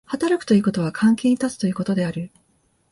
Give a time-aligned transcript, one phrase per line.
[0.07, 2.31] 働くということは関係に立つということである。